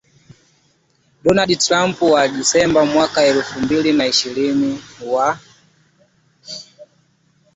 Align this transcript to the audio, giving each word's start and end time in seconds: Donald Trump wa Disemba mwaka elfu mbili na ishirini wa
Donald 1.23 1.59
Trump 1.65 2.01
wa 2.13 2.27
Disemba 2.27 2.85
mwaka 2.85 3.23
elfu 3.25 3.59
mbili 3.59 3.93
na 3.93 4.05
ishirini 4.07 4.81
wa 5.05 5.39